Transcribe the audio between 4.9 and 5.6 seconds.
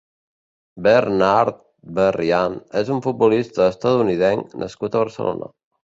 a Barcelona.